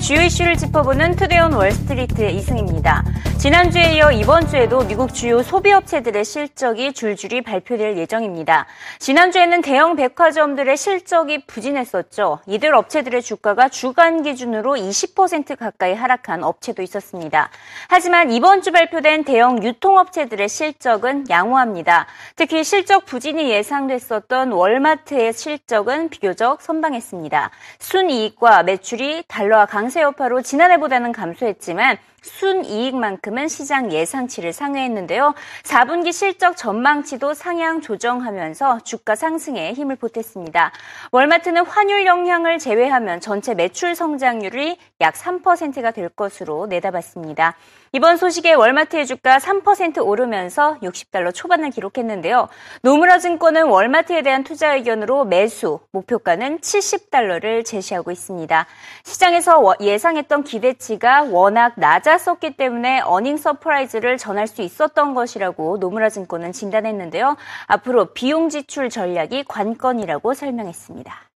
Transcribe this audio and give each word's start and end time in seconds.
주요 0.00 0.22
이슈를 0.22 0.56
짚어보는 0.56 1.16
투데이온 1.16 1.52
월스트리트의 1.52 2.36
이승입니다. 2.36 3.04
지난주에 3.38 3.96
이어 3.96 4.10
이번 4.10 4.48
주에도 4.48 4.80
미국 4.80 5.14
주요 5.14 5.42
소비업체들의 5.42 6.24
실적이 6.24 6.92
줄줄이 6.92 7.42
발표될 7.42 7.96
예정입니다. 7.96 8.66
지난주에는 8.98 9.62
대형 9.62 9.96
백화점들의 9.96 10.76
실적이 10.76 11.44
부진했었죠. 11.46 12.40
이들 12.46 12.74
업체들의 12.74 13.22
주가가 13.22 13.68
주간 13.68 14.22
기준으로 14.22 14.74
20% 14.74 15.56
가까이 15.56 15.94
하락한 15.94 16.42
업체도 16.42 16.82
있었습니다. 16.82 17.50
하지만 17.88 18.32
이번 18.32 18.62
주 18.62 18.72
발표된 18.72 19.24
대형 19.24 19.62
유통업체들의 19.62 20.48
실적은 20.48 21.24
양호합니다. 21.28 22.06
특히 22.34 22.64
실적 22.64 23.04
부진이 23.04 23.50
예상됐었던 23.50 24.52
월마트의 24.52 25.32
실적은 25.32 26.08
비교적 26.08 26.62
선방했습니다. 26.62 27.50
순이익과 27.78 28.64
매출이 28.64 29.24
달러와 29.28 29.66
강세 29.66 29.87
여파로 29.96 30.42
지난해보다는 30.42 31.12
감소했지만 31.12 31.98
순이익만큼은 32.22 33.48
시장 33.48 33.92
예상치를 33.92 34.52
상회했는데요. 34.52 35.34
4분기 35.62 36.12
실적 36.12 36.56
전망치도 36.56 37.34
상향 37.34 37.80
조정하면서 37.80 38.80
주가 38.80 39.14
상승에 39.14 39.72
힘을 39.74 39.96
보탰습니다. 39.96 40.72
월마트는 41.12 41.66
환율 41.66 42.06
영향을 42.06 42.58
제외하면 42.58 43.20
전체 43.20 43.54
매출 43.54 43.94
성장률이 43.94 44.78
약 45.00 45.14
3%가 45.14 45.90
될 45.90 46.08
것으로 46.08 46.66
내다봤습니다. 46.66 47.54
이번 47.92 48.18
소식에 48.18 48.52
월마트의 48.52 49.06
주가 49.06 49.38
3% 49.38 50.06
오르면서 50.06 50.78
60달러 50.82 51.34
초반을 51.34 51.70
기록했는데요. 51.70 52.48
노무라 52.82 53.18
증권은 53.18 53.64
월마트에 53.68 54.22
대한 54.22 54.44
투자 54.44 54.74
의견으로 54.74 55.24
매수, 55.24 55.80
목표가는 55.92 56.58
70달러를 56.58 57.64
제시하고 57.64 58.10
있습니다. 58.10 58.66
시장에서 59.04 59.74
예상했던 59.80 60.44
기대치가 60.44 61.22
워낙 61.22 61.72
낮 61.76 62.07
았었기 62.07 62.51
때문에 62.57 63.01
어닝 63.01 63.37
서프라이즈를 63.37 64.17
전할 64.17 64.47
수 64.47 64.61
있었던 64.61 65.13
것이라고 65.13 65.77
노무라 65.79 66.09
증권은 66.09 66.51
진단했는데요. 66.51 67.35
앞으로 67.67 68.13
비용 68.13 68.49
지출 68.49 68.89
전략이 68.89 69.43
관건이라고 69.47 70.33
설명했습니다. 70.33 71.29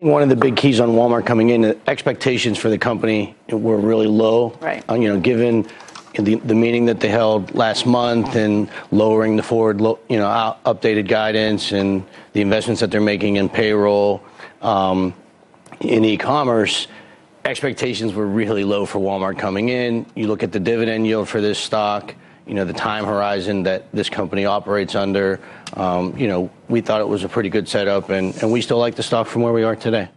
One 0.00 0.22
of 0.22 0.28
the 0.28 0.36
big 0.36 0.54
keys 0.56 0.80
on 0.80 0.90
Walmart 0.90 1.24
coming 1.24 1.50
in, 1.50 1.64
expectations 1.86 2.58
for 2.58 2.68
the 2.68 2.76
company 2.76 3.34
were 3.48 3.78
really 3.78 4.06
low. 4.06 4.52
Right. 4.60 4.84
Uh, 4.90 4.96
you 4.96 5.08
know, 5.08 5.18
given 5.18 5.64
the, 6.12 6.34
the 6.44 6.54
meeting 6.54 6.84
that 6.86 7.00
they 7.00 7.08
held 7.08 7.54
last 7.54 7.86
month 7.86 8.36
and 8.36 8.68
lowering 8.90 9.36
the 9.36 9.42
forward, 9.42 9.80
you 9.80 10.18
know, 10.18 10.56
updated 10.66 11.08
guidance 11.08 11.72
and 11.72 12.04
the 12.34 12.42
investments 12.42 12.80
that 12.80 12.90
they're 12.90 13.00
making 13.00 13.36
in 13.36 13.48
payroll, 13.48 14.20
um, 14.60 15.14
in 15.81 16.05
e-commerce, 16.05 16.87
expectations 17.45 18.13
were 18.13 18.27
really 18.27 18.63
low 18.63 18.85
for 18.85 18.99
Walmart 18.99 19.37
coming 19.37 19.69
in. 19.69 20.05
You 20.15 20.27
look 20.27 20.43
at 20.43 20.51
the 20.51 20.59
dividend 20.59 21.07
yield 21.07 21.29
for 21.29 21.41
this 21.41 21.57
stock 21.57 22.15
you 22.49 22.55
know, 22.55 22.65
the 22.65 22.73
time 22.73 23.05
horizon 23.05 23.61
that 23.63 23.85
this 23.93 24.09
company 24.09 24.43
operates 24.45 24.95
under. 24.95 25.39
Um, 25.75 26.17
you 26.17 26.27
know, 26.27 26.49
we 26.67 26.81
thought 26.81 26.99
it 26.99 27.07
was 27.07 27.23
a 27.23 27.29
pretty 27.29 27.49
good 27.49 27.69
setup, 27.69 28.09
and, 28.09 28.35
and 28.41 28.51
we 28.51 28.61
still 28.61 28.79
like 28.79 28.95
the 28.95 29.03
stock 29.03 29.27
from 29.27 29.43
where 29.43 29.53
we 29.53 29.63
are 29.63 29.75
today. 29.75 30.09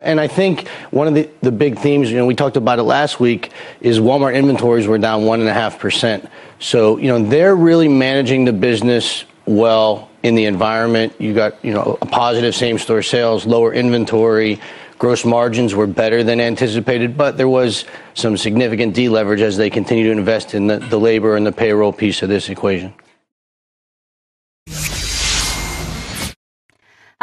And 0.00 0.20
I 0.20 0.28
think 0.28 0.68
one 0.92 1.08
of 1.08 1.14
the, 1.14 1.28
the 1.40 1.50
big 1.50 1.78
themes, 1.78 2.12
you 2.12 2.16
know, 2.16 2.26
we 2.26 2.34
talked 2.36 2.56
about 2.56 2.78
it 2.78 2.84
last 2.84 3.18
week, 3.18 3.50
is 3.80 3.98
Walmart 3.98 4.36
inventories 4.36 4.86
were 4.86 4.98
down 4.98 5.22
1.5%. 5.22 6.30
So, 6.60 6.96
you 6.98 7.08
know, 7.08 7.24
they're 7.24 7.56
really 7.56 7.88
managing 7.88 8.44
the 8.44 8.52
business 8.52 9.24
well 9.44 10.08
in 10.22 10.36
the 10.36 10.44
environment. 10.44 11.12
You 11.18 11.34
got, 11.34 11.62
you 11.64 11.72
know, 11.72 11.98
a 12.00 12.06
positive 12.06 12.54
same 12.54 12.78
store 12.78 13.02
sales, 13.02 13.46
lower 13.46 13.74
inventory, 13.74 14.60
Gross 15.04 15.26
margins 15.26 15.74
were 15.74 15.86
better 15.86 16.24
than 16.24 16.40
anticipated, 16.40 17.14
but 17.14 17.36
there 17.36 17.46
was 17.46 17.84
some 18.14 18.38
significant 18.38 18.94
deleverage 18.94 19.42
as 19.42 19.54
they 19.54 19.68
continue 19.68 20.04
to 20.04 20.10
invest 20.10 20.54
in 20.54 20.66
the, 20.66 20.98
labor 20.98 21.36
and 21.36 21.44
the 21.44 21.52
payroll 21.52 21.92
piece 21.92 22.22
of 22.22 22.30
this 22.30 22.48
equation. 22.48 22.90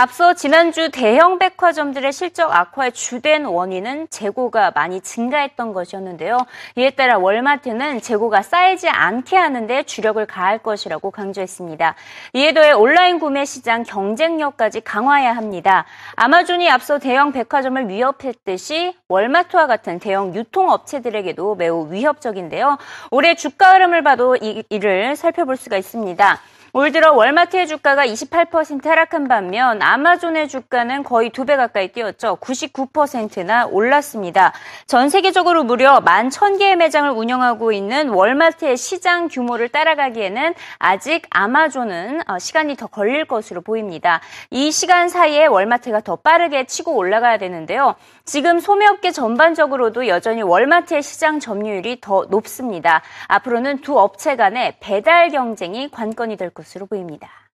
앞서 0.02 0.34
지난주 0.34 0.90
대형 0.90 1.38
백화점들의 1.38 2.12
실적 2.12 2.52
악화의 2.52 2.92
주된 2.94 3.46
원인은 3.46 4.08
재고가 4.10 4.72
많이 4.72 5.00
증가했던 5.00 5.74
것이었는데요. 5.74 6.40
이에 6.76 6.90
따라 6.90 7.20
월마트는 7.20 8.02
재고가 8.02 8.42
쌓이지 8.42 8.90
않게 8.90 9.38
하는데 9.38 9.84
주력을 9.84 10.26
가할 10.26 10.58
것이라고 10.58 11.12
강조했습니다. 11.12 11.94
이에 12.34 12.52
더해 12.52 12.72
온라인 12.72 13.20
구매 13.20 13.46
시장 13.46 13.84
경쟁력까지 13.84 14.82
강화해야 14.82 15.36
합니다. 15.36 15.86
아마존이 16.16 16.68
앞서 16.68 16.98
대형 16.98 17.32
백화점을 17.32 17.88
위협했듯이 17.88 18.96
월마트와 19.08 19.68
같은 19.68 20.00
대형 20.00 20.34
유통업체들에게도 20.34 21.54
매우 21.54 21.92
위협적인데요. 21.92 22.80
올해 23.12 23.36
주가 23.36 23.74
흐름을 23.74 24.02
봐도 24.02 24.36
이, 24.36 24.64
이를 24.72 25.16
살펴볼 25.16 25.58
수가 25.58 25.78
있습니다. 25.78 26.40
올 26.74 26.94
들어 26.94 27.12
월마트의 27.12 27.68
주가가 27.68 28.08
28% 28.08 28.86
하락한 28.86 29.28
반면 29.28 29.82
아마존의 29.82 30.48
주가는 30.48 31.04
거의 31.04 31.30
두 31.30 31.44
배 31.44 31.58
가까이 31.58 31.90
뛰었죠. 31.90 32.38
99%나 32.40 33.66
올랐습니다. 33.66 34.54
전 34.86 35.10
세계적으로 35.10 35.64
무려 35.66 36.00
11,000개의 36.00 36.76
매장을 36.76 37.10
운영하고 37.10 37.74
있는 37.74 38.10
월마트의 38.10 38.78
시장 38.78 39.28
규모를 39.28 39.68
따라가기에는 39.70 40.54
아직 40.78 41.24
아마존은 41.32 42.22
어, 42.30 42.40
시간이 42.40 42.76
더 42.78 42.88
걸릴 42.88 43.26
것으로 43.26 43.62
보입니다. 43.62 44.22
이 44.52 44.72
시간 44.72 45.10
사이에 45.10 45.48
월마트가 45.48 46.02
더 46.02 46.16
빠르게 46.16 46.66
치고 46.66 46.96
올라가야 46.96 47.38
되는데요. 47.40 47.96
지금 48.24 48.60
소매업계 48.60 49.12
전반적으로도 49.12 50.08
여전히 50.08 50.42
월마트의 50.44 51.02
시장 51.02 51.40
점유율이 51.42 52.00
더 52.00 52.28
높습니다. 52.30 53.02
앞으로는 53.28 53.80
두 53.82 54.00
업체 54.00 54.36
간의 54.38 54.76
배달 54.80 55.30
경쟁이 55.32 55.90
관건이 55.90 56.38
될 56.38 56.52
것 56.52 56.61
으로 56.61 56.87
보입니다. 56.87 57.47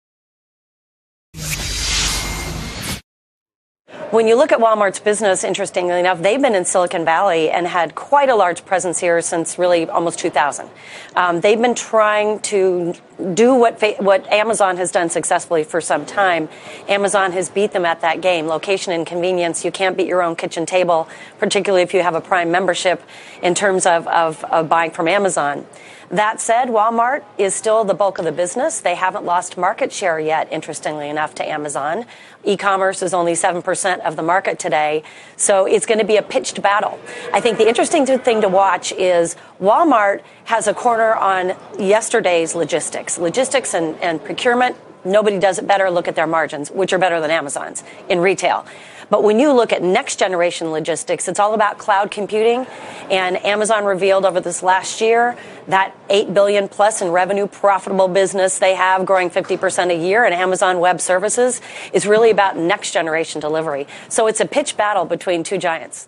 When 4.10 4.26
you 4.26 4.34
look 4.34 4.50
at 4.50 4.58
Walmart's 4.58 4.98
business, 4.98 5.44
interestingly 5.44 6.00
enough, 6.00 6.20
they've 6.20 6.42
been 6.42 6.56
in 6.56 6.64
Silicon 6.64 7.04
Valley 7.04 7.48
and 7.48 7.64
had 7.64 7.94
quite 7.94 8.28
a 8.28 8.34
large 8.34 8.64
presence 8.64 8.98
here 8.98 9.20
since 9.22 9.56
really 9.56 9.88
almost 9.88 10.18
2000. 10.18 10.68
Um, 11.14 11.40
they've 11.40 11.60
been 11.60 11.76
trying 11.76 12.40
to 12.40 12.94
do 13.34 13.54
what 13.54 13.80
what 14.00 14.26
Amazon 14.32 14.78
has 14.78 14.90
done 14.90 15.10
successfully 15.10 15.62
for 15.62 15.80
some 15.80 16.04
time. 16.06 16.48
Amazon 16.88 17.30
has 17.30 17.50
beat 17.50 17.70
them 17.70 17.84
at 17.84 18.00
that 18.00 18.20
game. 18.20 18.48
Location 18.48 18.92
and 18.92 19.06
convenience. 19.06 19.64
You 19.64 19.70
can't 19.70 19.96
beat 19.96 20.08
your 20.08 20.22
own 20.22 20.34
kitchen 20.34 20.66
table, 20.66 21.08
particularly 21.38 21.82
if 21.82 21.94
you 21.94 22.02
have 22.02 22.16
a 22.16 22.20
Prime 22.20 22.50
membership, 22.50 23.00
in 23.44 23.54
terms 23.54 23.86
of, 23.86 24.08
of, 24.08 24.42
of 24.46 24.68
buying 24.68 24.90
from 24.90 25.06
Amazon. 25.06 25.66
That 26.09 26.39
said, 26.39 26.67
Walmart 26.67 27.23
is 27.37 27.55
still 27.55 27.83
the 27.83 27.93
bulk 27.93 28.19
of 28.19 28.25
the 28.25 28.31
business. 28.31 28.79
They 28.79 28.95
haven't 28.95 29.25
lost 29.25 29.57
market 29.57 29.91
share 29.91 30.19
yet, 30.19 30.47
interestingly 30.51 31.09
enough, 31.09 31.33
to 31.35 31.47
Amazon. 31.47 32.05
E-commerce 32.43 33.01
is 33.01 33.13
only 33.13 33.33
7% 33.33 33.99
of 34.01 34.15
the 34.15 34.21
market 34.21 34.59
today. 34.59 35.03
So 35.35 35.65
it's 35.65 35.85
going 35.85 35.99
to 35.99 36.05
be 36.05 36.17
a 36.17 36.21
pitched 36.21 36.61
battle. 36.61 36.99
I 37.33 37.41
think 37.41 37.57
the 37.57 37.67
interesting 37.67 38.05
thing 38.05 38.41
to 38.41 38.49
watch 38.49 38.91
is 38.91 39.35
Walmart 39.59 40.21
has 40.45 40.67
a 40.67 40.73
corner 40.73 41.15
on 41.15 41.55
yesterday's 41.79 42.53
logistics. 42.53 43.17
Logistics 43.17 43.73
and, 43.73 43.95
and 43.99 44.23
procurement, 44.23 44.75
nobody 45.03 45.39
does 45.39 45.57
it 45.57 45.65
better. 45.65 45.89
Look 45.89 46.07
at 46.07 46.15
their 46.15 46.27
margins, 46.27 46.69
which 46.69 46.93
are 46.93 46.99
better 46.99 47.19
than 47.19 47.31
Amazon's 47.31 47.83
in 48.09 48.19
retail. 48.19 48.65
But 49.09 49.23
when 49.23 49.39
you 49.39 49.51
look 49.53 49.71
at 49.71 49.83
next 49.83 50.19
generation 50.19 50.71
logistics, 50.71 51.27
it's 51.27 51.39
all 51.39 51.53
about 51.53 51.77
cloud 51.77 52.11
computing. 52.11 52.65
And 53.09 53.43
Amazon 53.45 53.85
revealed 53.85 54.25
over 54.25 54.41
this 54.41 54.63
last 54.63 55.01
year 55.01 55.37
that 55.67 55.95
8 56.09 56.33
billion 56.33 56.67
plus 56.67 57.01
in 57.01 57.09
revenue 57.09 57.47
profitable 57.47 58.07
business 58.07 58.59
they 58.59 58.75
have 58.75 59.05
growing 59.05 59.29
50% 59.29 59.91
a 59.91 59.95
year 59.95 60.23
and 60.23 60.33
Amazon 60.33 60.79
Web 60.79 61.01
Services 61.01 61.61
is 61.93 62.05
really 62.05 62.29
about 62.29 62.57
next 62.57 62.91
generation 62.91 63.41
delivery. 63.41 63.87
So 64.09 64.27
it's 64.27 64.39
a 64.39 64.45
pitch 64.45 64.77
battle 64.77 65.05
between 65.05 65.43
two 65.43 65.57
giants. 65.57 66.07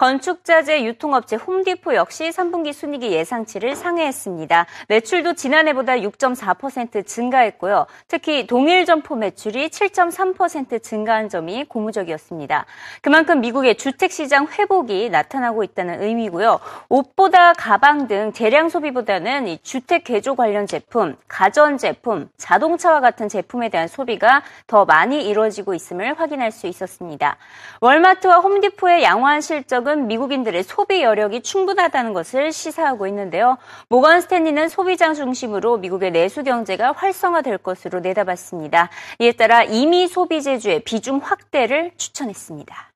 건축자재 0.00 0.84
유통업체 0.84 1.36
홈디포 1.36 1.94
역시 1.94 2.30
3분기 2.30 2.72
순이익이 2.72 3.12
예상치를 3.12 3.76
상회했습니다. 3.76 4.64
매출도 4.88 5.34
지난해보다 5.34 5.96
6.4% 5.96 7.06
증가했고요. 7.06 7.84
특히 8.08 8.46
동일 8.46 8.86
점포 8.86 9.14
매출이 9.14 9.68
7.3% 9.68 10.82
증가한 10.82 11.28
점이 11.28 11.64
고무적이었습니다. 11.64 12.64
그만큼 13.02 13.42
미국의 13.42 13.74
주택 13.74 14.10
시장 14.10 14.46
회복이 14.46 15.10
나타나고 15.10 15.64
있다는 15.64 16.02
의미고요. 16.02 16.60
옷보다 16.88 17.52
가방 17.52 18.08
등 18.08 18.32
대량 18.32 18.70
소비보다는 18.70 19.58
주택 19.62 20.04
개조 20.04 20.34
관련 20.34 20.66
제품, 20.66 21.14
가전 21.28 21.76
제품, 21.76 22.30
자동차와 22.38 23.00
같은 23.00 23.28
제품에 23.28 23.68
대한 23.68 23.86
소비가 23.86 24.42
더 24.66 24.86
많이 24.86 25.28
이루어지고 25.28 25.74
있음을 25.74 26.18
확인할 26.18 26.52
수 26.52 26.66
있었습니다. 26.68 27.36
월마트와 27.82 28.38
홈디포의 28.38 29.02
양호한 29.02 29.42
실적은 29.42 29.89
실적은 29.90 30.06
미국인들의 30.06 30.62
소비 30.62 31.02
여력이 31.02 31.42
충분하다는 31.42 32.12
것을 32.12 32.52
시사하고 32.52 33.06
있는데요. 33.08 33.58
모건 33.88 34.20
스탠리는 34.20 34.68
소비장 34.68 35.14
중심으로 35.14 35.78
미국의 35.78 36.12
내수 36.12 36.44
경제가 36.44 36.92
활성화될 36.92 37.58
것으로 37.58 38.00
내다봤습니다. 38.00 38.88
이에 39.18 39.32
따라 39.32 39.64
이미 39.64 40.06
소비재주의 40.06 40.80
비중 40.80 41.18
확대를 41.18 41.92
추천했습니다. 41.96 42.92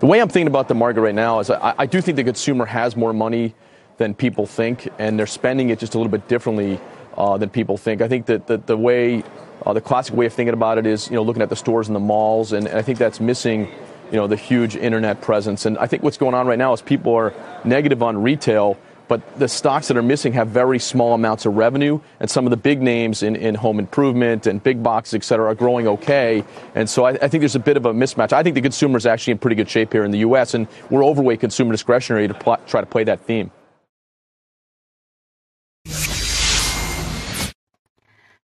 The 0.00 0.08
way 0.08 0.20
I'm 0.20 0.28
thinking 0.28 0.46
about 0.46 0.68
the 0.68 0.76
market 0.76 1.00
right 1.00 1.16
now 1.16 1.40
is 1.40 1.50
I, 1.50 1.74
I 1.78 1.86
do 1.86 2.00
think 2.00 2.16
the 2.16 2.24
consumer 2.24 2.66
has 2.66 2.96
more 2.96 3.12
money 3.12 3.54
than 3.96 4.14
people 4.14 4.46
think, 4.46 4.88
and 4.98 5.18
they're 5.18 5.26
spending 5.26 5.70
it 5.70 5.80
just 5.80 5.94
a 5.94 5.98
little 5.98 6.12
bit 6.12 6.28
differently 6.28 6.78
uh, 7.16 7.36
than 7.36 7.50
people 7.50 7.76
think. 7.76 8.00
I 8.00 8.06
think 8.06 8.26
that 8.26 8.46
the, 8.46 8.58
the 8.58 8.76
way, 8.76 9.24
uh, 9.66 9.72
the 9.72 9.80
classic 9.80 10.14
way 10.14 10.26
of 10.26 10.32
thinking 10.32 10.54
about 10.54 10.78
it 10.78 10.86
is, 10.86 11.08
you 11.08 11.16
know, 11.16 11.22
looking 11.22 11.42
at 11.42 11.48
the 11.48 11.56
stores 11.56 11.88
and 11.88 11.96
the 11.96 12.00
malls, 12.00 12.52
and, 12.52 12.66
and 12.66 12.78
I 12.78 12.82
think 12.82 12.98
that's 12.98 13.20
missing, 13.20 13.68
you 14.10 14.16
know, 14.16 14.26
the 14.26 14.36
huge 14.36 14.76
internet 14.76 15.20
presence. 15.20 15.66
And 15.66 15.78
I 15.78 15.86
think 15.86 16.02
what's 16.02 16.18
going 16.18 16.34
on 16.34 16.46
right 16.46 16.58
now 16.58 16.72
is 16.72 16.82
people 16.82 17.14
are 17.14 17.34
negative 17.64 18.02
on 18.02 18.22
retail 18.22 18.78
but 19.08 19.38
the 19.38 19.48
stocks 19.48 19.88
that 19.88 19.96
are 19.96 20.02
missing 20.02 20.34
have 20.34 20.48
very 20.48 20.78
small 20.78 21.14
amounts 21.14 21.46
of 21.46 21.56
revenue, 21.56 21.98
and 22.20 22.30
some 22.30 22.46
of 22.46 22.50
the 22.50 22.56
big 22.58 22.82
names 22.82 23.22
in, 23.22 23.34
in 23.34 23.54
home 23.54 23.78
improvement 23.78 24.46
and 24.46 24.62
big 24.62 24.82
boxes, 24.82 25.14
et 25.14 25.24
cetera, 25.24 25.50
are 25.50 25.54
growing 25.54 25.88
okay. 25.88 26.44
And 26.74 26.88
so 26.88 27.04
I, 27.04 27.12
I 27.12 27.28
think 27.28 27.40
there's 27.40 27.56
a 27.56 27.60
bit 27.60 27.78
of 27.78 27.86
a 27.86 27.92
mismatch. 27.94 28.32
I 28.34 28.42
think 28.42 28.54
the 28.54 28.60
consumer 28.60 28.98
is 28.98 29.06
actually 29.06 29.32
in 29.32 29.38
pretty 29.38 29.56
good 29.56 29.70
shape 29.70 29.92
here 29.92 30.04
in 30.04 30.10
the 30.10 30.18
U.S., 30.18 30.52
and 30.52 30.68
we're 30.90 31.04
overweight 31.04 31.40
consumer 31.40 31.72
discretionary 31.72 32.28
to 32.28 32.34
pl- 32.34 32.58
try 32.66 32.82
to 32.82 32.86
play 32.86 33.04
that 33.04 33.20
theme. 33.20 33.50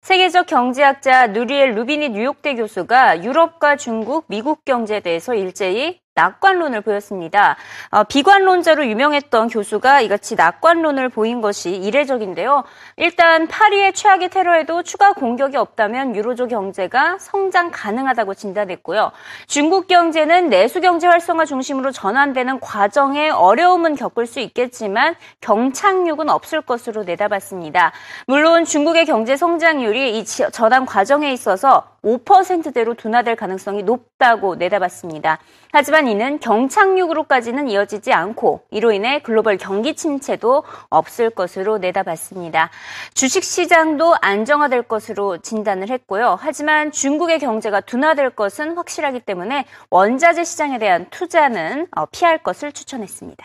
세계적 0.05 0.47
경제학자 0.49 1.29
누리엘 1.29 1.75
루비니 1.77 2.11
뉴욕대 2.11 2.57
교수가 2.57 3.25
유럽과 3.25 3.77
중국, 3.77 4.27
미국 4.29 4.63
경제에 4.67 5.01
대해서 5.01 5.35
일제히 5.35 5.99
낙관론을 6.15 6.81
보였습니다. 6.83 7.57
어, 7.91 8.05
비관론자로 8.05 8.87
유명했던 8.87 9.49
교수가 9.49 10.01
이같이 10.03 10.37
낙관론을 10.37 11.09
보인 11.09 11.41
것이 11.41 11.71
이례적인데요. 11.75 12.63
일단 12.97 13.49
파리의 13.49 13.93
최악의 13.93 14.31
테러에도 14.31 14.85
추가 14.85 15.13
공격이 15.13 15.57
없다면 15.57 16.15
유로조 16.15 16.47
경제가 16.47 17.19
성장 17.19 17.71
가능하다고 17.73 18.35
진단했고요. 18.35 19.11
중국 19.49 19.89
경제는 19.89 20.51
내수 20.51 20.81
경제 20.81 21.09
활성화 21.09 21.47
중심으로 21.47 21.91
전환되는 21.91 22.61
과정에 22.61 23.31
어려움은 23.31 23.97
겪을 23.97 24.27
수 24.27 24.39
있겠지만 24.39 25.17
경착륙은 25.41 26.29
없을 26.29 26.61
것으로 26.63 27.03
내다봤습니다. 27.03 27.93
물론 28.29 28.65
중국의 28.65 29.07
경제 29.07 29.37
성장률이 29.37 30.19
이 30.19 30.25
전환 30.25 30.87
과정에 30.87 31.33
있어서 31.33 31.89
5%대로 32.05 32.95
둔화될 32.95 33.35
가능성이 33.35 33.83
높다고 33.83 34.57
내다봤습니다. 34.57 35.39
하지만 35.77 36.07
이는 36.07 36.39
경착륙으로까지는 36.39 37.67
이어지지 37.67 38.13
않고 38.13 38.61
이로 38.71 38.93
인해 38.93 39.19
글로벌 39.19 39.57
경기 39.57 39.97
침체도 39.97 40.63
없을 40.89 41.31
것으로 41.31 41.79
내다봤습니다. 41.79 42.71
주식 43.13 43.43
시장도 43.43 44.15
안정화될 44.21 44.85
것으로 44.85 45.39
진단을 45.39 45.91
했고요. 45.91 46.39
하지만 46.41 46.93
중국의 46.93 47.41
경제가 47.41 47.81
둔화될 47.81 48.31
것은 48.31 48.77
확실하기 48.77 49.19
때문에 49.21 49.65
원자재 49.91 50.45
시장에 50.45 50.79
대한 50.79 51.07
투자는 51.11 51.89
어, 51.97 52.07
피할 52.07 52.39
것을 52.39 52.71
추천했습니다. 52.71 53.45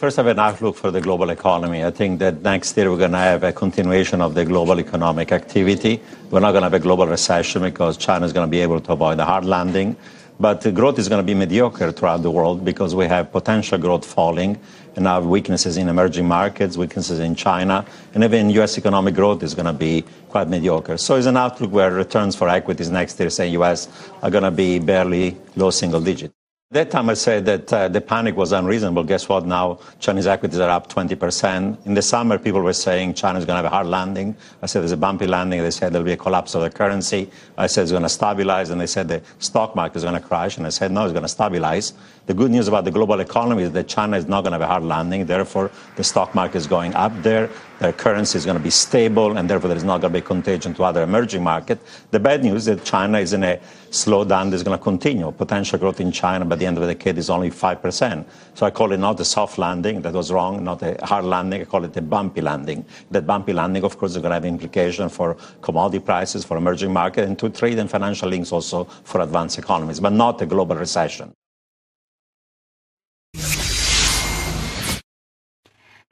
First, 0.00 0.18
I 0.18 0.22
have 0.22 0.28
an 0.28 0.38
outlook 0.38 0.76
for 0.76 0.90
the 0.90 1.02
global 1.02 1.28
economy. 1.28 1.84
I 1.84 1.90
think 1.90 2.20
that 2.20 2.40
next 2.40 2.74
year 2.74 2.90
we're 2.90 2.96
going 2.96 3.12
to 3.12 3.18
have 3.18 3.44
a 3.44 3.52
continuation 3.52 4.22
of 4.22 4.32
the 4.32 4.46
global 4.46 4.80
economic 4.80 5.30
activity. 5.30 6.00
We're 6.30 6.40
not 6.40 6.52
going 6.52 6.62
to 6.62 6.70
have 6.70 6.72
a 6.72 6.78
global 6.78 7.06
recession 7.06 7.60
because 7.60 7.98
China 7.98 8.24
is 8.24 8.32
going 8.32 8.46
to 8.46 8.50
be 8.50 8.60
able 8.60 8.80
to 8.80 8.92
avoid 8.92 9.18
a 9.18 9.26
hard 9.26 9.44
landing. 9.44 9.94
But 10.40 10.72
growth 10.72 10.98
is 10.98 11.10
going 11.10 11.20
to 11.20 11.26
be 11.26 11.34
mediocre 11.34 11.92
throughout 11.92 12.22
the 12.22 12.30
world 12.30 12.64
because 12.64 12.94
we 12.94 13.04
have 13.08 13.30
potential 13.30 13.76
growth 13.76 14.06
falling 14.06 14.58
and 14.96 15.04
now 15.04 15.20
weaknesses 15.20 15.76
in 15.76 15.86
emerging 15.86 16.26
markets, 16.26 16.78
weaknesses 16.78 17.18
in 17.18 17.34
China, 17.34 17.84
and 18.14 18.24
even 18.24 18.48
U.S. 18.48 18.78
economic 18.78 19.14
growth 19.14 19.42
is 19.42 19.52
going 19.52 19.66
to 19.66 19.74
be 19.74 20.02
quite 20.30 20.48
mediocre. 20.48 20.96
So 20.96 21.16
it's 21.16 21.26
an 21.26 21.36
outlook 21.36 21.72
where 21.72 21.90
returns 21.90 22.34
for 22.34 22.48
equities 22.48 22.88
next 22.88 23.20
year, 23.20 23.28
say 23.28 23.48
U.S., 23.48 23.86
are 24.22 24.30
going 24.30 24.44
to 24.44 24.50
be 24.50 24.78
barely 24.78 25.36
low 25.56 25.68
single 25.68 26.00
digit. 26.00 26.32
That 26.72 26.92
time 26.92 27.10
I 27.10 27.14
said 27.14 27.46
that 27.46 27.72
uh, 27.72 27.88
the 27.88 28.00
panic 28.00 28.36
was 28.36 28.52
unreasonable. 28.52 29.02
Guess 29.02 29.28
what? 29.28 29.44
Now 29.44 29.80
Chinese 29.98 30.28
equities 30.28 30.60
are 30.60 30.70
up 30.70 30.88
20%. 30.88 31.84
In 31.84 31.94
the 31.94 32.00
summer, 32.00 32.38
people 32.38 32.60
were 32.60 32.72
saying 32.72 33.14
China's 33.14 33.44
going 33.44 33.56
to 33.56 33.64
have 33.64 33.64
a 33.64 33.74
hard 33.74 33.88
landing. 33.88 34.36
I 34.62 34.66
said 34.66 34.82
there's 34.82 34.92
a 34.92 34.96
bumpy 34.96 35.26
landing. 35.26 35.60
They 35.62 35.72
said 35.72 35.92
there'll 35.92 36.04
be 36.04 36.12
a 36.12 36.16
collapse 36.16 36.54
of 36.54 36.62
the 36.62 36.70
currency. 36.70 37.28
I 37.58 37.66
said 37.66 37.82
it's 37.82 37.90
going 37.90 38.04
to 38.04 38.08
stabilize. 38.08 38.70
And 38.70 38.80
they 38.80 38.86
said 38.86 39.08
the 39.08 39.20
stock 39.40 39.74
market 39.74 39.96
is 39.96 40.04
going 40.04 40.14
to 40.14 40.20
crash. 40.20 40.58
And 40.58 40.66
I 40.66 40.70
said 40.70 40.92
no, 40.92 41.02
it's 41.02 41.12
going 41.12 41.24
to 41.24 41.28
stabilize. 41.28 41.92
The 42.30 42.34
good 42.34 42.52
news 42.52 42.68
about 42.68 42.84
the 42.84 42.92
global 42.92 43.18
economy 43.18 43.64
is 43.64 43.72
that 43.72 43.88
China 43.88 44.16
is 44.16 44.28
not 44.28 44.42
going 44.42 44.52
to 44.52 44.58
have 44.60 44.62
a 44.62 44.66
hard 44.68 44.84
landing. 44.84 45.26
Therefore, 45.26 45.68
the 45.96 46.04
stock 46.04 46.32
market 46.32 46.58
is 46.58 46.68
going 46.68 46.94
up 46.94 47.10
there. 47.24 47.50
Their 47.80 47.92
currency 47.92 48.38
is 48.38 48.44
going 48.44 48.56
to 48.56 48.62
be 48.62 48.70
stable, 48.70 49.36
and 49.36 49.50
therefore 49.50 49.66
there 49.66 49.76
is 49.76 49.82
not 49.82 50.00
going 50.00 50.12
to 50.12 50.20
be 50.20 50.24
contagion 50.24 50.72
to 50.74 50.84
other 50.84 51.02
emerging 51.02 51.42
markets. 51.42 51.82
The 52.12 52.20
bad 52.20 52.44
news 52.44 52.68
is 52.68 52.76
that 52.76 52.84
China 52.84 53.18
is 53.18 53.32
in 53.32 53.42
a 53.42 53.58
slowdown 53.90 54.50
that 54.50 54.54
is 54.54 54.62
going 54.62 54.78
to 54.78 54.84
continue. 54.84 55.32
Potential 55.32 55.76
growth 55.76 56.00
in 56.00 56.12
China 56.12 56.44
by 56.44 56.54
the 56.54 56.66
end 56.66 56.78
of 56.78 56.86
the 56.86 56.94
decade 56.94 57.18
is 57.18 57.30
only 57.30 57.50
5%. 57.50 58.24
So 58.54 58.64
I 58.64 58.70
call 58.70 58.92
it 58.92 58.98
not 58.98 59.18
a 59.18 59.24
soft 59.24 59.58
landing. 59.58 60.00
That 60.02 60.12
was 60.12 60.30
wrong. 60.30 60.62
Not 60.62 60.82
a 60.82 61.04
hard 61.04 61.24
landing. 61.24 61.62
I 61.62 61.64
call 61.64 61.84
it 61.84 61.96
a 61.96 62.00
bumpy 62.00 62.42
landing. 62.42 62.84
That 63.10 63.26
bumpy 63.26 63.52
landing, 63.52 63.82
of 63.82 63.98
course, 63.98 64.12
is 64.12 64.18
going 64.18 64.30
to 64.30 64.34
have 64.34 64.44
implications 64.44 65.12
for 65.12 65.36
commodity 65.62 65.98
prices, 65.98 66.44
for 66.44 66.56
emerging 66.56 66.92
markets, 66.92 67.26
and 67.26 67.36
to 67.40 67.48
trade 67.50 67.80
and 67.80 67.90
financial 67.90 68.28
links 68.28 68.52
also 68.52 68.84
for 68.84 69.20
advanced 69.20 69.58
economies, 69.58 69.98
but 69.98 70.12
not 70.12 70.40
a 70.40 70.46
global 70.46 70.76
recession. 70.76 71.34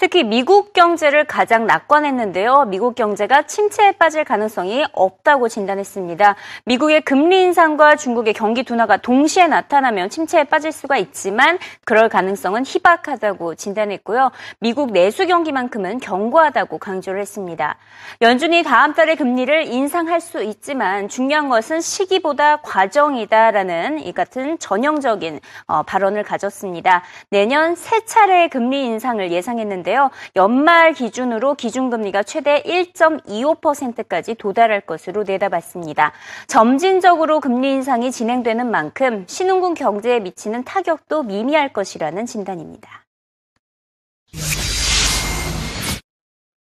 특히 0.00 0.22
미국 0.22 0.72
경제를 0.74 1.24
가장 1.24 1.66
낙관했는데요. 1.66 2.66
미국 2.68 2.94
경제가 2.94 3.42
침체에 3.48 3.90
빠질 3.90 4.22
가능성이 4.22 4.84
없다고 4.92 5.48
진단했습니다. 5.48 6.36
미국의 6.66 7.00
금리 7.00 7.42
인상과 7.42 7.96
중국의 7.96 8.32
경기 8.34 8.62
둔화가 8.62 8.98
동시에 8.98 9.48
나타나면 9.48 10.08
침체에 10.08 10.44
빠질 10.44 10.70
수가 10.70 10.98
있지만 10.98 11.58
그럴 11.84 12.08
가능성은 12.08 12.62
희박하다고 12.64 13.56
진단했고요. 13.56 14.30
미국 14.60 14.92
내수 14.92 15.26
경기만큼은 15.26 15.98
견고하다고 15.98 16.78
강조를 16.78 17.20
했습니다. 17.20 17.74
연준이 18.22 18.62
다음 18.62 18.94
달에 18.94 19.16
금리를 19.16 19.66
인상할 19.66 20.20
수 20.20 20.44
있지만 20.44 21.08
중요한 21.08 21.48
것은 21.48 21.80
시기보다 21.80 22.58
과정이다라는 22.58 23.98
이 23.98 24.12
같은 24.12 24.60
전형적인 24.60 25.40
어, 25.66 25.82
발언을 25.82 26.22
가졌습니다. 26.22 27.02
내년 27.30 27.74
세 27.74 28.04
차례의 28.04 28.48
금리 28.50 28.84
인상을 28.84 29.32
예상했는데 29.32 29.87
있는데요. 29.88 30.10
연말 30.36 30.92
기준으로 30.92 31.54
기준금리가 31.54 32.22
최대 32.22 32.62
1.25%까지 32.62 34.34
도달할 34.34 34.82
것으로 34.82 35.24
내다봤습니다. 35.24 36.12
점진적으로 36.46 37.40
금리 37.40 37.72
인상이 37.72 38.12
진행되는 38.12 38.70
만큼 38.70 39.24
신흥군 39.26 39.74
경제에 39.74 40.20
미치는 40.20 40.64
타격도 40.64 41.22
미미할 41.24 41.72
것이라는 41.72 42.26
진단입니다. 42.26 43.04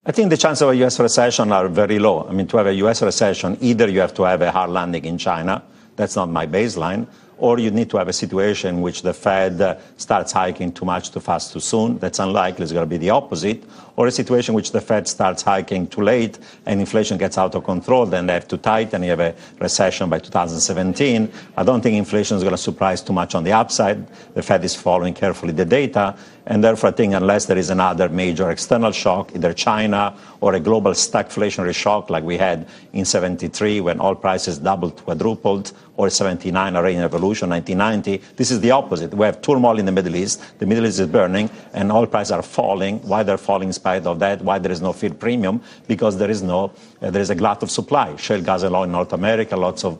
I 0.05 0.11
think 0.11 0.29
the 0.29 0.37
chances 0.37 0.61
of 0.61 0.73
a 0.73 0.81
U.S. 0.81 0.99
recession 0.99 1.53
are 1.53 1.69
very 1.69 1.97
low. 1.97 2.27
I 2.27 2.33
mean, 2.33 2.47
to 2.47 2.57
have 2.57 2.67
a 2.67 2.75
U.S. 2.83 3.01
recession, 3.01 3.57
either 3.61 3.87
you 3.87 4.01
have 4.01 4.13
to 4.15 4.23
have 4.23 4.41
a 4.41 4.51
hard 4.51 4.69
landing 4.69 5.05
in 5.05 5.17
China, 5.17 5.63
that's 5.95 6.17
not 6.17 6.29
my 6.29 6.45
baseline, 6.45 7.07
or 7.43 7.59
you 7.59 7.71
need 7.71 7.89
to 7.89 7.97
have 7.97 8.07
a 8.07 8.13
situation 8.13 8.75
in 8.75 8.81
which 8.81 9.01
the 9.01 9.13
Fed 9.13 9.77
starts 9.97 10.31
hiking 10.31 10.71
too 10.71 10.85
much, 10.85 11.11
too 11.11 11.19
fast, 11.19 11.51
too 11.51 11.59
soon. 11.59 11.97
That's 11.99 12.19
unlikely. 12.19 12.63
It's 12.63 12.71
going 12.71 12.87
to 12.89 12.89
be 12.89 12.95
the 12.95 13.09
opposite. 13.09 13.61
Or 13.95 14.07
a 14.07 14.11
situation 14.11 14.55
which 14.55 14.71
the 14.71 14.81
Fed 14.81 15.07
starts 15.07 15.43
hiking 15.43 15.87
too 15.87 16.01
late 16.01 16.39
and 16.65 16.79
inflation 16.79 17.17
gets 17.17 17.37
out 17.37 17.53
of 17.53 17.63
control, 17.63 18.05
then 18.07 18.25
they 18.25 18.33
have 18.33 18.47
to 18.47 18.57
tighten. 18.57 19.03
You 19.03 19.11
have 19.11 19.19
a 19.19 19.35
recession 19.59 20.09
by 20.09 20.19
2017. 20.19 21.31
I 21.55 21.63
don't 21.63 21.81
think 21.81 21.95
inflation 21.95 22.37
is 22.37 22.43
going 22.43 22.55
to 22.55 22.57
surprise 22.57 23.01
too 23.01 23.13
much 23.13 23.35
on 23.35 23.43
the 23.43 23.51
upside. 23.51 24.07
The 24.33 24.41
Fed 24.41 24.63
is 24.65 24.75
following 24.75 25.13
carefully 25.13 25.53
the 25.53 25.65
data. 25.65 26.15
And 26.45 26.61
therefore, 26.63 26.89
I 26.89 26.91
think 26.91 27.13
unless 27.13 27.45
there 27.45 27.57
is 27.57 27.69
another 27.69 28.09
major 28.09 28.49
external 28.49 28.91
shock, 28.91 29.33
either 29.33 29.53
China 29.53 30.17
or 30.41 30.55
a 30.55 30.59
global 30.59 30.91
stagflationary 30.91 31.73
shock 31.73 32.09
like 32.09 32.23
we 32.23 32.37
had 32.37 32.67
in 32.91 33.05
73 33.05 33.79
when 33.79 34.01
oil 34.01 34.15
prices 34.15 34.57
doubled, 34.57 35.01
quadrupled, 35.05 35.71
or 35.95 36.09
79 36.09 36.75
Iranian 36.75 37.03
revolution, 37.03 37.49
1990, 37.49 38.35
this 38.35 38.51
is 38.51 38.59
the 38.59 38.71
opposite. 38.71 39.13
We 39.13 39.25
have 39.25 39.41
turmoil 39.41 39.77
in 39.79 39.85
the 39.85 39.91
Middle 39.91 40.15
East. 40.15 40.41
The 40.59 40.65
Middle 40.65 40.87
East 40.87 40.99
is 40.99 41.07
burning, 41.07 41.49
and 41.71 41.91
oil 41.91 42.07
prices 42.07 42.31
are 42.31 42.41
falling. 42.41 42.99
Why 43.07 43.23
they're 43.23 43.37
falling 43.37 43.69
in 43.69 43.73
spite 43.83 44.05
of 44.05 44.19
that? 44.19 44.41
Why 44.41 44.59
there 44.59 44.71
is 44.71 44.81
no 44.81 44.93
feed 44.93 45.19
premium? 45.19 45.61
Because 45.87 46.17
there 46.17 46.31
is 46.31 46.41
no, 46.41 46.71
uh, 47.01 47.11
there 47.11 47.21
is 47.21 47.29
a 47.29 47.35
glut 47.35 47.61
of 47.63 47.69
supply. 47.69 48.15
Shale 48.15 48.41
gas 48.41 48.63
and 48.63 48.73
oil 48.73 48.83
in 48.83 48.91
North 48.93 49.13
America, 49.13 49.57
lots 49.57 49.83
of 49.83 49.93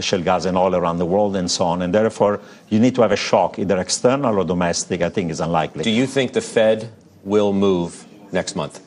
shale 0.00 0.22
gas 0.22 0.44
and 0.44 0.56
oil 0.58 0.74
around 0.76 0.98
the 0.98 1.06
world 1.06 1.36
and 1.36 1.50
so 1.50 1.64
on. 1.64 1.82
And 1.82 1.94
therefore, 1.94 2.40
you 2.68 2.78
need 2.78 2.94
to 2.96 3.02
have 3.02 3.12
a 3.12 3.22
shock, 3.30 3.58
either 3.58 3.78
external 3.78 4.38
or 4.38 4.44
domestic, 4.44 5.00
I 5.00 5.08
think 5.08 5.30
is 5.30 5.40
unlikely. 5.40 5.84
Do 5.84 5.90
you 5.90 6.06
think 6.06 6.34
the 6.34 6.42
Fed 6.42 6.92
will 7.24 7.52
move 7.52 8.04
next 8.30 8.56
month? 8.56 8.80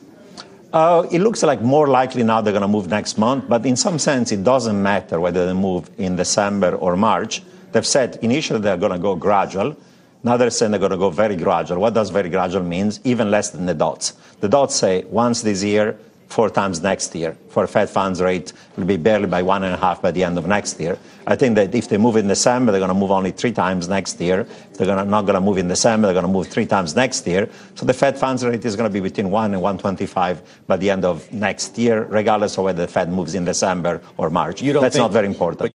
Uh, 0.72 1.06
it 1.10 1.20
looks 1.20 1.42
like 1.42 1.60
more 1.60 1.88
likely 1.88 2.22
now 2.22 2.40
they're 2.40 2.52
going 2.52 2.68
to 2.70 2.76
move 2.78 2.88
next 2.88 3.18
month, 3.18 3.44
but 3.48 3.66
in 3.66 3.76
some 3.76 3.98
sense, 3.98 4.32
it 4.32 4.42
doesn't 4.42 4.80
matter 4.82 5.20
whether 5.20 5.46
they 5.46 5.52
move 5.52 5.88
in 5.98 6.16
December 6.16 6.74
or 6.76 6.96
March. 6.96 7.42
They've 7.72 7.86
said 7.86 8.18
initially 8.22 8.60
they're 8.60 8.76
going 8.76 8.92
to 8.92 8.98
go 8.98 9.14
gradual. 9.14 9.76
Now 10.24 10.38
they're 10.38 10.50
saying 10.50 10.72
they're 10.72 10.80
going 10.80 10.90
to 10.90 10.96
go 10.96 11.10
very 11.10 11.36
gradual. 11.36 11.78
What 11.80 11.94
does 11.94 12.10
very 12.10 12.30
gradual 12.30 12.64
means? 12.64 12.98
Even 13.04 13.30
less 13.30 13.50
than 13.50 13.66
the 13.66 13.74
dots. 13.74 14.14
The 14.40 14.48
dots 14.48 14.74
say 14.74 15.04
once 15.04 15.42
this 15.42 15.62
year, 15.62 15.98
four 16.28 16.50
times 16.50 16.82
next 16.82 17.14
year. 17.14 17.36
For 17.48 17.66
Fed 17.66 17.88
funds 17.88 18.20
rate, 18.20 18.52
it'll 18.72 18.86
be 18.86 18.96
barely 18.96 19.26
by 19.26 19.42
one 19.42 19.62
and 19.62 19.74
a 19.74 19.76
half 19.76 20.02
by 20.02 20.10
the 20.10 20.24
end 20.24 20.36
of 20.38 20.46
next 20.46 20.80
year. 20.80 20.98
I 21.26 21.36
think 21.36 21.54
that 21.54 21.74
if 21.74 21.88
they 21.88 21.98
move 21.98 22.16
in 22.16 22.26
December, 22.26 22.72
they're 22.72 22.80
going 22.80 22.88
to 22.88 22.94
move 22.94 23.10
only 23.10 23.30
three 23.30 23.52
times 23.52 23.88
next 23.88 24.20
year. 24.20 24.40
If 24.40 24.78
they're 24.78 24.86
gonna, 24.86 25.04
not 25.04 25.22
going 25.22 25.34
to 25.34 25.40
move 25.40 25.58
in 25.58 25.68
December, 25.68 26.06
they're 26.06 26.14
going 26.14 26.26
to 26.26 26.32
move 26.32 26.48
three 26.48 26.66
times 26.66 26.96
next 26.96 27.26
year. 27.26 27.48
So 27.74 27.86
the 27.86 27.94
Fed 27.94 28.18
funds 28.18 28.44
rate 28.44 28.64
is 28.64 28.74
going 28.76 28.90
to 28.90 28.92
be 28.92 29.00
between 29.00 29.30
1 29.30 29.52
and 29.54 29.62
125 29.62 30.66
by 30.66 30.76
the 30.76 30.90
end 30.90 31.04
of 31.04 31.30
next 31.32 31.78
year, 31.78 32.04
regardless 32.04 32.58
of 32.58 32.64
whether 32.64 32.86
the 32.86 32.92
Fed 32.92 33.12
moves 33.12 33.34
in 33.34 33.44
December 33.44 34.02
or 34.16 34.30
March. 34.30 34.60
You 34.62 34.72
don't 34.72 34.82
That's 34.82 34.96
not 34.96 35.12
very 35.12 35.26
important. 35.26 35.73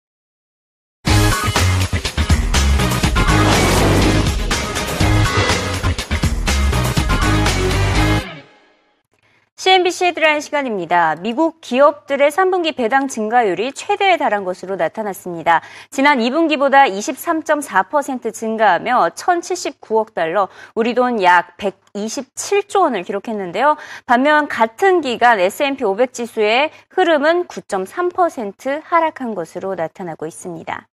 CNBC 9.67 10.05
헤드라인 10.05 10.39
시간입니다. 10.39 11.15
미국 11.15 11.59
기업들의 11.59 12.31
3분기 12.31 12.73
배당 12.73 13.09
증가율이 13.09 13.73
최대에 13.73 14.15
달한 14.15 14.45
것으로 14.45 14.77
나타났습니다. 14.77 15.59
지난 15.89 16.19
2분기보다 16.19 16.89
23.4% 16.89 18.33
증가하며 18.33 19.09
1,079억 19.13 20.13
달러, 20.13 20.47
우리 20.73 20.93
돈 20.93 21.21
약 21.21 21.57
127조 21.57 22.83
원을 22.83 23.03
기록했는데요. 23.03 23.75
반면 24.05 24.47
같은 24.47 25.01
기간 25.01 25.37
S&P 25.37 25.83
500 25.83 26.13
지수의 26.13 26.71
흐름은 26.91 27.47
9.3% 27.47 28.81
하락한 28.85 29.35
것으로 29.35 29.75
나타나고 29.75 30.27
있습니다. 30.27 30.87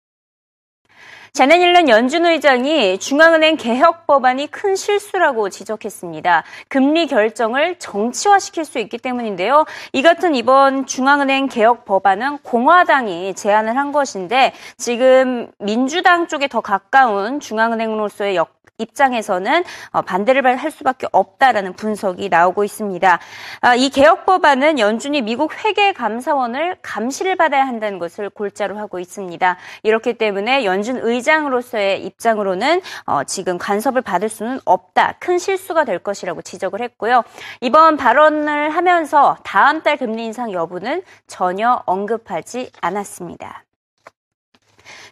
옐런 1.41 1.89
연준 1.89 2.27
의장이 2.27 2.99
중앙은행 2.99 3.57
개혁 3.57 4.07
법안이 4.07 4.49
큰 4.49 4.77
실수라고 4.77 5.49
지적했습니다. 5.49 6.45
금리 6.69 7.07
결정을 7.07 7.79
정치화시킬 7.79 8.65
수 8.67 8.79
있기 8.79 8.99
때문인데요. 8.99 9.65
이 9.93 10.03
같은 10.03 10.35
이번 10.35 10.87
중앙은행 10.87 11.49
개혁 11.49 11.85
법안은 11.87 12.39
공화당이 12.39 13.35
제안을 13.35 13.77
한 13.77 13.93
것인데 13.93 14.53
지금 14.77 15.51
민주당 15.59 16.29
쪽에 16.29 16.49
더 16.49 16.61
가까운 16.61 17.41
중앙은행으로서의 17.41 18.37
역 18.37 18.62
입장에서는 18.79 19.65
어, 19.91 20.03
반대를 20.03 20.43
할 20.57 20.71
수밖에 20.71 21.07
없다라는 21.13 21.75
분석이 21.75 22.29
나오고 22.29 22.65
있습니다. 22.65 23.19
아, 23.61 23.75
이 23.75 23.89
개혁 23.91 24.27
법안은 24.27 24.79
연준이 24.79 25.23
미국 25.23 25.53
회계 25.65 25.93
감사원을 25.93 26.77
감시를 26.83 27.37
받아야 27.37 27.67
한다는 27.67 27.99
것을 27.99 28.31
골자로 28.31 28.79
하고 28.79 28.99
있습니다. 28.99 29.57
이렇기 29.83 30.15
때문에 30.15 30.65
연준 30.65 30.99
의장으로서의 31.03 32.05
입장으로는 32.05 32.83
어, 33.07 33.25
지금 33.25 33.59
간섭을 33.59 34.03
받을 34.03 34.29
수는 34.29 34.61
없다. 34.65 35.15
큰 35.19 35.39
실수가 35.39 35.85
될 35.85 35.99
것이라고 35.99 36.43
지적을 36.43 36.81
했고요. 36.83 37.23
이번 37.61 37.97
발언을 37.97 38.71
하면서 38.71 39.37
다음 39.45 39.83
달 39.83 39.97
금리 39.97 40.25
인상 40.25 40.53
여부는 40.53 41.03
전혀 41.27 41.83
언급하지 41.87 42.71
않았습니다. 42.81 43.65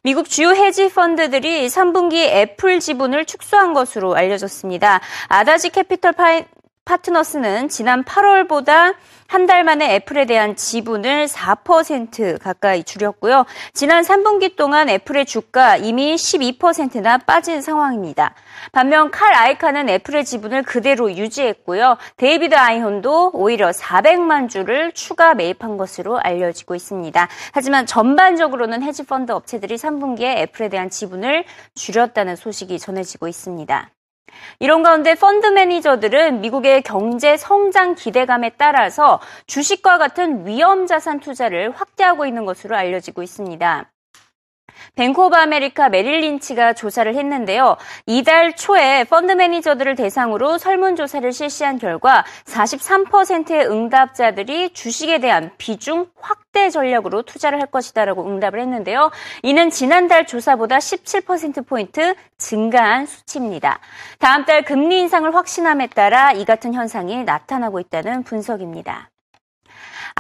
미국 0.03 0.29
주요 0.29 0.51
헤지 0.51 0.89
펀드들이 0.89 1.67
3분기 1.67 2.17
애플 2.17 2.81
지분을 2.81 3.25
축소한 3.25 3.75
것으로 3.75 4.15
알려졌습니다. 4.15 5.01
아다지 5.29 5.71
캐피털 5.71 6.13
파이, 6.13 6.45
파트너스는 6.91 7.69
지난 7.69 8.03
8월보다 8.05 8.95
한 9.31 9.47
달 9.47 9.63
만에 9.63 9.95
애플에 9.95 10.27
대한 10.27 10.57
지분을 10.57 11.27
4% 11.27 12.41
가까이 12.41 12.83
줄였고요. 12.83 13.47
지난 13.73 14.03
3분기 14.03 14.57
동안 14.57 14.89
애플의 14.89 15.25
주가 15.25 15.77
이미 15.77 16.17
12%나 16.17 17.19
빠진 17.19 17.63
상황입니다. 17.63 18.35
반면 18.73 19.13
칼 19.13 19.33
아이칸은 19.33 19.89
애플의 19.89 20.25
지분을 20.25 20.65
그대로 20.65 21.13
유지했고요. 21.13 21.97
데이비드 22.17 22.57
아이혼도 22.57 23.31
오히려 23.35 23.71
400만 23.71 24.49
주를 24.49 24.91
추가 24.93 25.35
매입한 25.35 25.77
것으로 25.77 26.19
알려지고 26.19 26.75
있습니다. 26.75 27.29
하지만 27.53 27.87
전반적으로는 27.87 28.83
헤지펀드 28.83 29.31
업체들이 29.31 29.77
3분기에 29.77 30.39
애플에 30.39 30.69
대한 30.69 30.91
지분을 30.91 31.45
줄였다는 31.77 32.35
소식이 32.35 32.81
전해지고 32.81 33.29
있습니다. 33.29 33.91
이런 34.59 34.83
가운데 34.83 35.15
펀드 35.15 35.47
매니저들은 35.47 36.43
미국의 36.43 36.83
경제 36.83 37.37
성장 37.37 37.95
기대감에 37.95 38.51
따라서 38.59 39.21
주식과 39.47 39.97
같은 39.99 40.47
위험 40.47 40.87
자산 40.87 41.19
투자를 41.19 41.71
확대하고 41.71 42.27
있는 42.27 42.45
것으로 42.45 42.77
알려지고 42.77 43.23
있습니다. 43.23 43.90
뱅크 44.95 45.23
오브 45.23 45.37
아메리카 45.37 45.89
메릴 45.89 46.21
린치가 46.21 46.73
조사를 46.73 47.15
했는데요. 47.15 47.77
이달 48.07 48.55
초에 48.55 49.05
펀드 49.05 49.33
매니저들을 49.33 49.95
대상으로 49.95 50.59
설문조사를 50.59 51.33
실시한 51.33 51.79
결과 51.79 52.25
43%의 52.47 53.67
응답자들이 53.67 54.73
주식에 54.73 55.19
대한 55.19 55.51
비중 55.59 56.07
확대 56.21 56.71
전략으로 56.71 57.23
투자를 57.23 57.61
할 57.61 57.67
것이다라고 57.69 58.27
응답을 58.29 58.61
했는데요. 58.61 59.11
이는 59.43 59.71
지난달 59.71 60.27
조사보다 60.27 60.79
17%포인트 60.79 62.15
증가한 62.39 63.07
수치입니다. 63.07 63.79
다음 64.19 64.45
달 64.45 64.65
금리 64.65 65.01
인상을 65.01 65.35
확신함에 65.35 65.89
따라 65.89 66.33
이 66.33 66.45
같은 66.45 66.75
현상이 66.75 67.25
나타나고 67.25 67.81
있다는 67.81 68.23
분석입니다. 68.25 69.11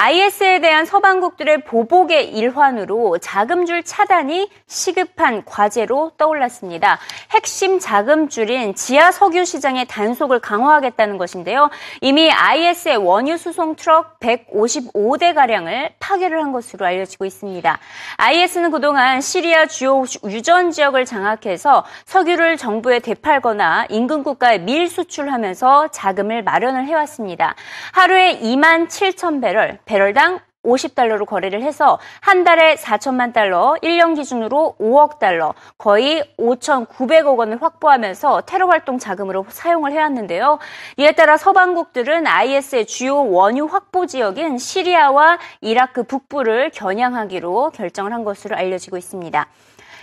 IS에 0.02 0.60
대한 0.60 0.86
서방국들의 0.86 1.64
보복의 1.64 2.30
일환으로 2.30 3.18
자금줄 3.18 3.82
차단이 3.82 4.48
시급한 4.66 5.44
과제로 5.44 6.12
떠올랐습니다. 6.16 6.98
핵심 7.32 7.78
자금줄인 7.78 8.74
지하 8.74 9.12
석유 9.12 9.44
시장의 9.44 9.88
단속을 9.88 10.38
강화하겠다는 10.38 11.18
것인데요. 11.18 11.68
이미 12.00 12.30
IS의 12.30 12.96
원유 12.96 13.36
수송 13.36 13.76
트럭 13.76 14.18
155대 14.20 15.34
가량을 15.34 15.90
파괴를 15.98 16.42
한 16.42 16.52
것으로 16.52 16.86
알려지고 16.86 17.26
있습니다. 17.26 17.78
IS는 18.16 18.70
그동안 18.70 19.20
시리아 19.20 19.66
주요 19.66 20.04
유전 20.24 20.70
지역을 20.70 21.04
장악해서 21.04 21.84
석유를 22.06 22.56
정부에 22.56 23.00
되팔거나 23.00 23.88
인근 23.90 24.22
국가에 24.22 24.56
밀 24.56 24.88
수출하면서 24.88 25.88
자금을 25.88 26.42
마련을 26.42 26.86
해왔습니다. 26.86 27.54
하루에 27.92 28.40
2만 28.40 28.88
7천 28.88 29.42
배럴, 29.42 29.78
배럴당 29.90 30.38
50달러로 30.64 31.26
거래를 31.26 31.62
해서 31.62 31.98
한 32.20 32.44
달에 32.44 32.76
4천만 32.76 33.32
달러, 33.32 33.74
1년 33.82 34.14
기준으로 34.14 34.76
5억 34.78 35.18
달러, 35.18 35.52
거의 35.78 36.22
5,900억 36.38 37.36
원을 37.36 37.60
확보하면서 37.60 38.42
테러 38.42 38.68
활동 38.68 38.98
자금으로 38.98 39.46
사용을 39.48 39.90
해왔는데요. 39.90 40.60
이에 40.98 41.10
따라 41.12 41.36
서방국들은 41.36 42.24
IS의 42.24 42.86
주요 42.86 43.28
원유 43.30 43.64
확보 43.64 44.06
지역인 44.06 44.58
시리아와 44.58 45.38
이라크 45.60 46.04
북부를 46.04 46.70
겨냥하기로 46.70 47.70
결정을 47.70 48.12
한 48.12 48.22
것으로 48.22 48.54
알려지고 48.54 48.96
있습니다. 48.96 49.48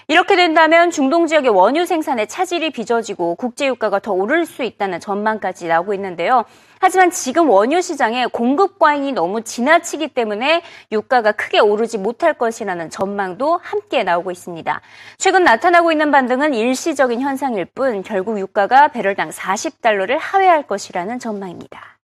이렇게 0.10 0.38
된다면 0.38 0.90
중동 0.90 1.28
지역의 1.28 1.50
원유 1.50 1.86
생산에 1.86 2.28
차질이 2.28 2.70
빚어지고 2.70 3.36
국제 3.36 3.68
유가가 3.68 4.00
더 4.00 4.14
오를 4.14 4.46
수 4.46 4.64
있다는 4.64 5.02
전망까지 5.02 5.68
나오고 5.68 5.94
있는데요. 5.96 6.46
하지만 6.80 7.12
지금 7.12 7.50
원유 7.50 7.82
시장에 7.82 8.26
공급 8.28 8.80
과잉이 8.80 9.12
너무 9.12 9.42
지나치기 9.42 10.08
때문에 10.10 10.62
유가가 10.94 11.34
크게 11.34 11.60
오르지 11.60 11.98
못할 11.98 12.34
것이라는 12.34 12.90
전망도 12.90 13.60
함께 13.62 14.04
나오고 14.04 14.32
있습니다. 14.32 14.80
최근 15.18 15.44
나타나고 15.44 15.92
있는 15.92 16.10
반등은 16.10 16.54
일시적인 16.54 17.20
현상일 17.20 17.66
뿐 17.66 18.02
결국 18.02 18.40
유가가 18.40 18.88
배럴당 18.88 19.32
40달러를 19.32 20.18
하회할 20.22 20.68
것이라는 20.68 21.20
전망입니다. 21.20 21.97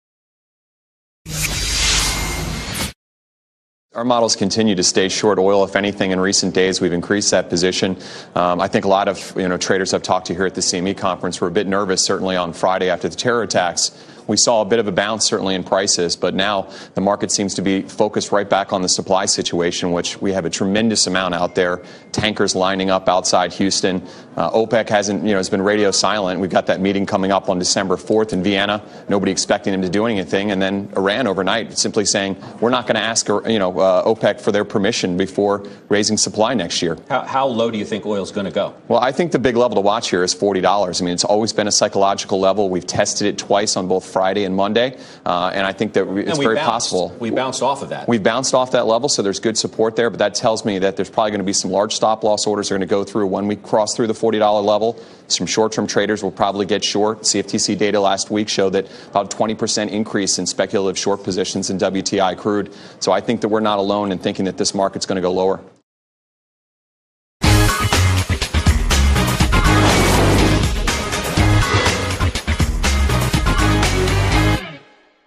Our 3.94 4.04
models 4.04 4.36
continue 4.36 4.74
to 4.76 4.82
stay 4.82 5.10
short 5.10 5.38
oil. 5.38 5.64
If 5.64 5.76
anything, 5.76 6.12
in 6.12 6.20
recent 6.20 6.54
days, 6.54 6.80
we've 6.80 6.94
increased 6.94 7.30
that 7.32 7.50
position. 7.50 7.98
Um, 8.34 8.58
I 8.58 8.66
think 8.66 8.86
a 8.86 8.88
lot 8.88 9.06
of 9.06 9.34
you 9.36 9.46
know 9.46 9.58
traders 9.58 9.92
I've 9.92 10.02
talked 10.02 10.28
to 10.28 10.34
here 10.34 10.46
at 10.46 10.54
the 10.54 10.62
CME 10.62 10.96
conference 10.96 11.42
were 11.42 11.48
a 11.48 11.50
bit 11.50 11.66
nervous, 11.66 12.02
certainly 12.02 12.34
on 12.34 12.54
Friday 12.54 12.88
after 12.88 13.10
the 13.10 13.16
terror 13.16 13.42
attacks. 13.42 13.90
We 14.32 14.38
saw 14.38 14.62
a 14.62 14.64
bit 14.64 14.78
of 14.78 14.88
a 14.88 14.92
bounce, 14.92 15.26
certainly 15.26 15.54
in 15.54 15.62
prices, 15.62 16.16
but 16.16 16.34
now 16.34 16.70
the 16.94 17.02
market 17.02 17.30
seems 17.30 17.52
to 17.56 17.60
be 17.60 17.82
focused 17.82 18.32
right 18.32 18.48
back 18.48 18.72
on 18.72 18.80
the 18.80 18.88
supply 18.88 19.26
situation, 19.26 19.92
which 19.92 20.22
we 20.22 20.32
have 20.32 20.46
a 20.46 20.50
tremendous 20.50 21.06
amount 21.06 21.34
out 21.34 21.54
there. 21.54 21.82
Tankers 22.12 22.56
lining 22.56 22.88
up 22.88 23.10
outside 23.10 23.52
Houston. 23.52 24.02
Uh, 24.34 24.50
OPEC 24.52 24.88
hasn't, 24.88 25.22
you 25.24 25.32
know, 25.32 25.36
has 25.36 25.50
been 25.50 25.60
radio 25.60 25.90
silent. 25.90 26.40
We've 26.40 26.48
got 26.48 26.64
that 26.68 26.80
meeting 26.80 27.04
coming 27.04 27.30
up 27.30 27.50
on 27.50 27.58
December 27.58 27.96
4th 27.98 28.32
in 28.32 28.42
Vienna. 28.42 28.82
Nobody 29.06 29.30
expecting 29.30 29.72
them 29.72 29.82
to 29.82 29.90
do 29.90 30.06
anything, 30.06 30.50
and 30.50 30.62
then 30.62 30.90
Iran 30.96 31.26
overnight 31.26 31.76
simply 31.76 32.06
saying 32.06 32.42
we're 32.58 32.70
not 32.70 32.86
going 32.86 32.94
to 32.94 33.02
ask, 33.02 33.28
you 33.28 33.58
know, 33.58 33.78
uh, 33.78 34.06
OPEC 34.06 34.40
for 34.40 34.50
their 34.50 34.64
permission 34.64 35.18
before 35.18 35.66
raising 35.90 36.16
supply 36.16 36.54
next 36.54 36.80
year. 36.80 36.96
How, 37.10 37.20
how 37.20 37.46
low 37.46 37.70
do 37.70 37.76
you 37.76 37.84
think 37.84 38.06
oil 38.06 38.22
is 38.22 38.32
going 38.32 38.46
to 38.46 38.50
go? 38.50 38.74
Well, 38.88 39.00
I 39.00 39.12
think 39.12 39.32
the 39.32 39.38
big 39.38 39.56
level 39.56 39.74
to 39.74 39.82
watch 39.82 40.08
here 40.08 40.24
is 40.24 40.34
$40. 40.34 41.02
I 41.02 41.04
mean, 41.04 41.12
it's 41.12 41.24
always 41.24 41.52
been 41.52 41.68
a 41.68 41.72
psychological 41.72 42.40
level. 42.40 42.70
We've 42.70 42.86
tested 42.86 43.26
it 43.26 43.36
twice 43.36 43.76
on 43.76 43.88
both 43.88 44.06
Friday 44.06 44.21
Friday 44.22 44.44
and 44.44 44.54
Monday, 44.54 44.96
uh, 45.26 45.50
and 45.52 45.66
I 45.66 45.72
think 45.72 45.94
that 45.94 46.06
it's 46.16 46.38
very 46.38 46.54
bounced. 46.54 46.70
possible. 46.70 47.16
We 47.18 47.30
bounced 47.30 47.60
off 47.60 47.82
of 47.82 47.88
that. 47.88 48.06
We've 48.06 48.22
bounced 48.22 48.54
off 48.54 48.70
that 48.70 48.86
level, 48.86 49.08
so 49.08 49.20
there's 49.20 49.40
good 49.40 49.58
support 49.58 49.96
there, 49.96 50.10
but 50.10 50.20
that 50.20 50.36
tells 50.36 50.64
me 50.64 50.78
that 50.78 50.94
there's 50.94 51.10
probably 51.10 51.32
going 51.32 51.40
to 51.40 51.44
be 51.44 51.52
some 51.52 51.72
large 51.72 51.92
stop 51.92 52.22
loss 52.22 52.46
orders 52.46 52.68
that 52.68 52.76
are 52.76 52.78
going 52.78 52.88
to 52.88 52.94
go 52.94 53.02
through 53.02 53.26
when 53.26 53.48
we 53.48 53.56
cross 53.56 53.96
through 53.96 54.06
the 54.06 54.12
$40 54.12 54.64
level. 54.64 54.96
Some 55.26 55.48
short 55.48 55.72
term 55.72 55.88
traders 55.88 56.22
will 56.22 56.30
probably 56.30 56.66
get 56.66 56.84
short. 56.84 57.22
CFTC 57.22 57.76
data 57.76 57.98
last 57.98 58.30
week 58.30 58.48
showed 58.48 58.74
that 58.74 58.86
about 59.10 59.32
20% 59.32 59.88
increase 59.88 60.38
in 60.38 60.46
speculative 60.46 60.96
short 60.96 61.24
positions 61.24 61.68
in 61.68 61.78
WTI 61.78 62.38
crude. 62.38 62.72
So 63.00 63.10
I 63.10 63.20
think 63.20 63.40
that 63.40 63.48
we're 63.48 63.58
not 63.58 63.80
alone 63.80 64.12
in 64.12 64.18
thinking 64.18 64.44
that 64.44 64.56
this 64.56 64.72
market's 64.72 65.04
going 65.04 65.16
to 65.16 65.22
go 65.22 65.32
lower. 65.32 65.58